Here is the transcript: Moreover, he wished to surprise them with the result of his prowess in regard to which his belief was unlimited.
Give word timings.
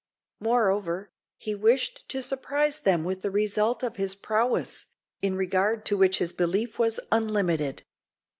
Moreover, 0.39 1.11
he 1.37 1.53
wished 1.53 2.09
to 2.09 2.23
surprise 2.23 2.79
them 2.79 3.03
with 3.03 3.21
the 3.21 3.29
result 3.29 3.83
of 3.83 3.97
his 3.97 4.15
prowess 4.15 4.87
in 5.21 5.35
regard 5.35 5.85
to 5.85 5.95
which 5.95 6.17
his 6.17 6.33
belief 6.33 6.79
was 6.79 6.99
unlimited. 7.11 7.83